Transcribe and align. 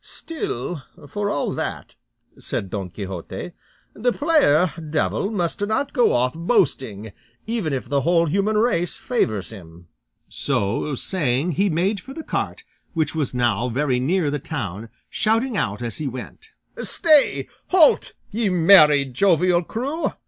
"Still, 0.03 0.81
for 1.09 1.29
all 1.29 1.51
that," 1.53 1.95
said 2.39 2.71
Don 2.71 2.89
Quixote, 2.89 3.51
"the 3.93 4.11
player 4.11 4.73
devil 4.89 5.29
must 5.29 5.63
not 5.67 5.93
go 5.93 6.13
off 6.13 6.33
boasting, 6.33 7.11
even 7.45 7.71
if 7.71 7.87
the 7.87 8.01
whole 8.01 8.25
human 8.25 8.57
race 8.57 8.97
favours 8.97 9.51
him." 9.51 9.89
So 10.27 10.95
saying, 10.95 11.51
he 11.51 11.69
made 11.69 11.99
for 11.99 12.15
the 12.15 12.23
cart, 12.23 12.63
which 12.93 13.13
was 13.13 13.35
now 13.35 13.69
very 13.69 13.99
near 13.99 14.31
the 14.31 14.39
town, 14.39 14.89
shouting 15.07 15.55
out 15.55 15.83
as 15.83 15.99
he 15.99 16.07
went, 16.07 16.49
"Stay! 16.81 17.47
halt! 17.67 18.13
ye 18.31 18.49
merry, 18.49 19.05
jovial 19.05 19.61
crew! 19.61 20.13